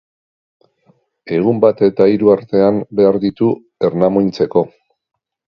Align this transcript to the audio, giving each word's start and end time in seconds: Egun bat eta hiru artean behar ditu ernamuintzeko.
Egun 1.35 1.59
bat 1.67 1.83
eta 1.89 2.09
hiru 2.13 2.33
artean 2.37 2.81
behar 3.01 3.21
ditu 3.27 3.53
ernamuintzeko. 3.91 4.69